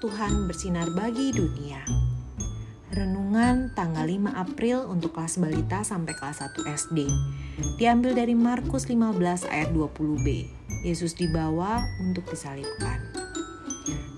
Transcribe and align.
Tuhan 0.00 0.48
bersinar 0.48 0.88
bagi 0.96 1.36
dunia. 1.36 1.84
Renungan 2.96 3.76
tanggal 3.76 4.08
5 4.08 4.32
April 4.32 4.88
untuk 4.88 5.12
kelas 5.12 5.36
balita 5.36 5.84
sampai 5.84 6.16
kelas 6.16 6.40
1 6.40 6.64
SD. 6.64 7.04
Diambil 7.76 8.16
dari 8.16 8.32
Markus 8.32 8.88
15 8.88 9.44
ayat 9.52 9.74
20b. 9.76 10.48
Yesus 10.80 11.12
dibawa 11.12 11.84
untuk 12.00 12.24
disalibkan. 12.32 13.04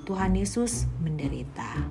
Tuhan 0.07 0.39
Yesus 0.39 0.87
menderita. 1.03 1.91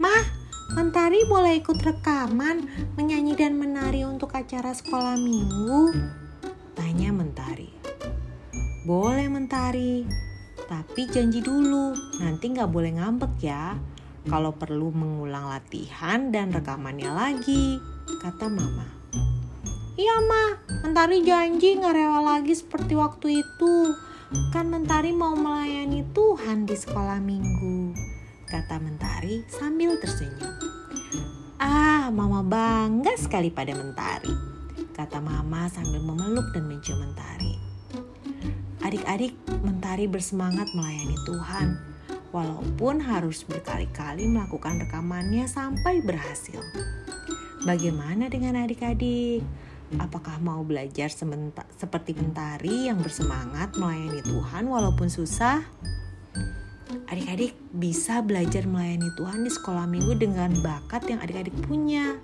Mah, 0.00 0.24
Mentari 0.72 1.24
boleh 1.28 1.60
ikut 1.60 1.80
rekaman, 1.80 2.68
menyanyi 2.96 3.36
dan 3.36 3.60
menari 3.60 4.04
untuk 4.08 4.32
acara 4.32 4.72
sekolah 4.72 5.20
minggu? 5.20 5.92
Tanya 6.76 7.12
Mentari. 7.12 7.72
Boleh 8.84 9.26
Mentari, 9.26 10.25
tapi 10.66 11.06
janji 11.06 11.38
dulu, 11.38 11.94
nanti 12.18 12.50
nggak 12.50 12.70
boleh 12.70 12.98
ngambek 12.98 13.34
ya. 13.38 13.78
Kalau 14.26 14.50
perlu 14.58 14.90
mengulang 14.90 15.46
latihan 15.46 16.34
dan 16.34 16.50
rekamannya 16.50 17.14
lagi, 17.14 17.78
kata 18.18 18.50
mama. 18.50 18.86
Iya 19.94 20.16
ma, 20.26 20.44
Mentari 20.82 21.22
janji 21.22 21.78
nggak 21.78 21.94
rewel 21.94 22.26
lagi 22.26 22.52
seperti 22.58 22.98
waktu 22.98 23.46
itu. 23.46 23.74
Kan 24.50 24.74
Mentari 24.74 25.14
mau 25.14 25.38
melayani 25.38 26.02
Tuhan 26.10 26.66
di 26.66 26.74
sekolah 26.74 27.22
minggu, 27.22 27.94
kata 28.50 28.82
Mentari 28.82 29.46
sambil 29.46 29.94
tersenyum. 30.02 30.50
Ah, 31.62 32.10
mama 32.10 32.42
bangga 32.42 33.14
sekali 33.14 33.54
pada 33.54 33.70
Mentari, 33.72 34.34
kata 34.92 35.22
mama 35.22 35.70
sambil 35.70 36.02
memeluk 36.02 36.50
dan 36.50 36.66
mencium 36.66 36.98
Mentari. 36.98 37.65
Adik-adik, 38.86 39.34
Mentari 39.66 40.06
bersemangat 40.06 40.70
melayani 40.70 41.18
Tuhan, 41.26 41.74
walaupun 42.30 43.02
harus 43.02 43.42
berkali-kali 43.42 44.30
melakukan 44.30 44.78
rekamannya 44.78 45.50
sampai 45.50 46.06
berhasil. 46.06 46.62
Bagaimana 47.66 48.30
dengan 48.30 48.62
adik-adik? 48.62 49.42
Apakah 49.98 50.38
mau 50.38 50.62
belajar 50.62 51.10
seperti 51.10 52.14
Mentari 52.14 52.86
yang 52.86 53.02
bersemangat 53.02 53.74
melayani 53.74 54.22
Tuhan 54.22 54.70
walaupun 54.70 55.10
susah? 55.10 55.66
Adik-adik 57.10 57.58
bisa 57.74 58.22
belajar 58.22 58.70
melayani 58.70 59.10
Tuhan 59.18 59.42
di 59.42 59.50
sekolah 59.50 59.90
minggu 59.90 60.14
dengan 60.14 60.62
bakat 60.62 61.10
yang 61.10 61.18
adik-adik 61.26 61.58
punya 61.66 62.22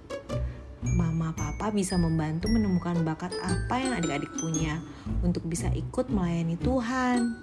mama 0.83 1.31
papa 1.33 1.71
bisa 1.71 1.95
membantu 1.95 2.51
menemukan 2.51 2.99
bakat 3.07 3.31
apa 3.39 3.79
yang 3.79 3.95
adik-adik 3.95 4.31
punya 4.43 4.83
untuk 5.23 5.47
bisa 5.47 5.71
ikut 5.71 6.11
melayani 6.11 6.59
Tuhan. 6.59 7.39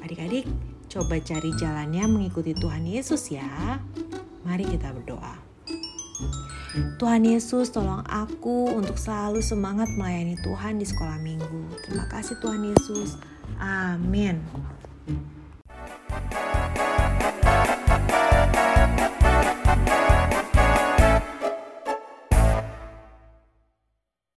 Adik-adik, 0.00 0.48
coba 0.88 1.20
cari 1.20 1.50
jalannya 1.60 2.04
mengikuti 2.08 2.56
Tuhan 2.56 2.88
Yesus 2.88 3.28
ya. 3.28 3.76
Mari 4.48 4.64
kita 4.64 4.96
berdoa. 4.96 5.36
Tuhan 6.96 7.24
Yesus, 7.24 7.72
tolong 7.72 8.04
aku 8.04 8.72
untuk 8.76 8.96
selalu 9.00 9.40
semangat 9.40 9.88
melayani 9.96 10.36
Tuhan 10.40 10.80
di 10.80 10.86
sekolah 10.88 11.20
minggu. 11.20 11.88
Terima 11.88 12.04
kasih 12.08 12.36
Tuhan 12.40 12.64
Yesus. 12.72 13.20
Amin. 13.60 14.40